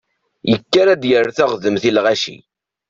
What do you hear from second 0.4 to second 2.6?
Yekker ad d-yerr taɣdemt i lɣaci.